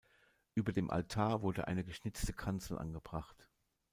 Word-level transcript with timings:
Über 0.55 0.71
dem 0.73 0.89
Altar 0.89 1.43
wurde 1.43 1.67
eine 1.67 1.83
geschnitzte 1.83 2.33
Kanzel 2.33 2.79
angebracht. 2.79 3.47